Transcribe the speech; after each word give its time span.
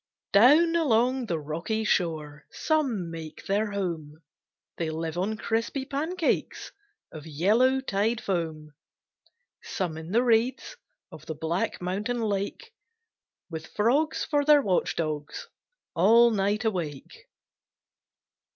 Down 0.33 0.75
along 0.75 1.27
the 1.27 1.37
rocky 1.37 1.83
shore 1.83 2.47
Some 2.49 3.11
make 3.11 3.45
their 3.45 3.69
home, 3.69 4.15
They 4.77 4.89
live 4.89 5.15
on 5.15 5.37
crispy 5.37 5.85
pancakes 5.85 6.71
Of 7.11 7.27
yellow 7.27 7.81
tide 7.81 8.19
foam; 8.19 8.71
Some 9.61 9.97
in 9.99 10.09
the 10.09 10.23
reeds 10.23 10.75
Of 11.11 11.27
the 11.27 11.35
black 11.35 11.79
mountain 11.83 12.19
lake, 12.23 12.73
With 13.51 13.67
frogs 13.67 14.25
for 14.25 14.43
their 14.43 14.63
watch 14.63 14.95
dogs, 14.95 15.47
All 15.93 16.31
night 16.31 16.65
awake. 16.65 17.27